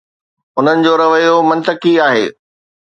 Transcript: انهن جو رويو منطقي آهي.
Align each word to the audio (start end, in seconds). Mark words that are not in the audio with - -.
انهن 0.57 0.81
جو 0.85 0.93
رويو 1.01 1.37
منطقي 1.51 1.93
آهي. 2.09 2.27